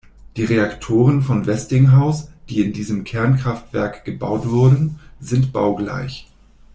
Die 0.35 0.45
Reaktoren 0.45 1.21
von 1.21 1.45
Westinghouse, 1.45 2.29
die 2.49 2.61
in 2.65 2.73
diesem 2.73 3.03
Kernkraftwerk 3.03 4.03
gebaut 4.03 4.49
wurden, 4.49 4.97
sind 5.19 5.53
baugleich. 5.53 6.27